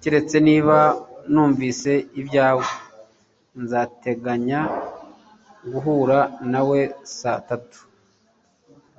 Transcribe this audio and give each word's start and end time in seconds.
Keretse 0.00 0.36
niba 0.48 0.76
numvise 1.32 1.92
ibyawe 2.20 2.66
nzateganya 3.62 4.60
guhura 5.70 6.18
nawe 6.50 6.80
saa 7.16 7.40
tanu 7.46 7.78